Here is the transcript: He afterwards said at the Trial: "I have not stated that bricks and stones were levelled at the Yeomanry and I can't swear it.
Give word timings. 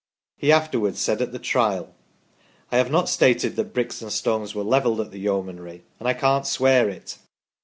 He 0.35 0.51
afterwards 0.51 0.99
said 0.99 1.21
at 1.21 1.31
the 1.31 1.37
Trial: 1.37 1.93
"I 2.71 2.77
have 2.77 2.89
not 2.89 3.07
stated 3.07 3.55
that 3.55 3.71
bricks 3.71 4.01
and 4.01 4.11
stones 4.11 4.55
were 4.55 4.63
levelled 4.63 4.99
at 4.99 5.11
the 5.11 5.19
Yeomanry 5.19 5.83
and 5.99 6.07
I 6.09 6.15
can't 6.15 6.47
swear 6.47 6.89
it. 6.89 7.19